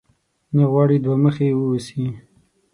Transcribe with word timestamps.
نه 0.55 0.63
غواړې 0.71 0.97
دوه 1.03 1.17
مخی 1.23 1.49
واوسې؟ 1.55 2.05